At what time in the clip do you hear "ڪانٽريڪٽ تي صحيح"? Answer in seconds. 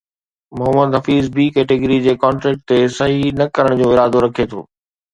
2.25-3.39